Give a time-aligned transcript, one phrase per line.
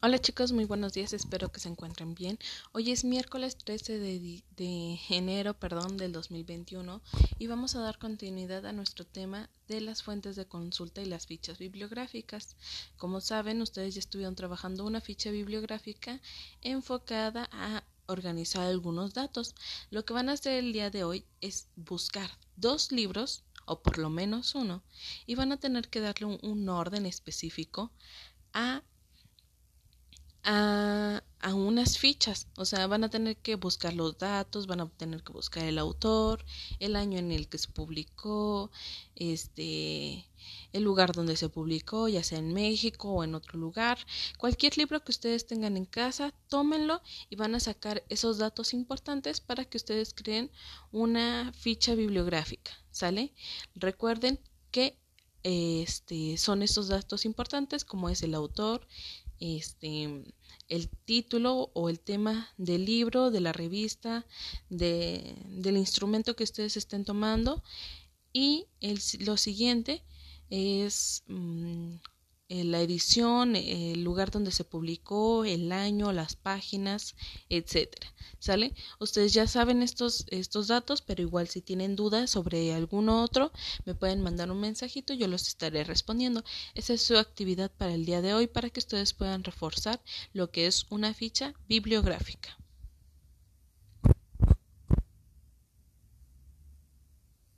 [0.00, 2.38] Hola chicos, muy buenos días, espero que se encuentren bien.
[2.70, 7.02] Hoy es miércoles 13 de, de, enero perdón, del 2021
[7.38, 11.26] y vamos a dar continuidad a nuestro tema de las fuentes de consulta y las
[11.26, 12.54] fichas bibliográficas.
[12.96, 16.20] Como saben, ustedes ya estuvieron trabajando una ficha bibliográfica
[16.60, 19.56] enfocada a organizar algunos datos.
[19.90, 23.98] Lo que van a hacer el día de hoy es buscar dos libros o por
[23.98, 24.82] lo menos uno
[25.26, 27.90] y van a tener que darle un, un orden específico
[28.52, 28.82] a
[30.44, 31.22] a,
[31.54, 35.32] unas fichas, o sea, van a tener que buscar los datos, van a tener que
[35.32, 36.44] buscar el autor,
[36.78, 38.70] el año en el que se publicó,
[39.14, 40.26] este,
[40.72, 43.98] el lugar donde se publicó, ya sea en México o en otro lugar,
[44.38, 49.40] cualquier libro que ustedes tengan en casa, tómenlo y van a sacar esos datos importantes
[49.40, 50.50] para que ustedes creen
[50.90, 53.32] una ficha bibliográfica, ¿sale?
[53.74, 55.01] Recuerden que
[55.42, 58.86] este son estos datos importantes como es el autor,
[59.40, 60.24] este,
[60.68, 64.24] el título o el tema del libro, de la revista,
[64.70, 67.62] de, del instrumento que ustedes estén tomando.
[68.32, 68.66] Y
[69.20, 70.04] lo siguiente
[70.48, 71.96] es mm,
[72.52, 77.14] eh, la edición, el lugar donde se publicó, el año, las páginas,
[77.48, 78.12] etcétera.
[78.40, 78.74] ¿Sale?
[78.98, 83.52] Ustedes ya saben estos, estos datos, pero igual si tienen dudas sobre alguno otro,
[83.86, 86.44] me pueden mandar un mensajito yo los estaré respondiendo.
[86.74, 90.02] Esa es su actividad para el día de hoy para que ustedes puedan reforzar
[90.34, 92.58] lo que es una ficha bibliográfica.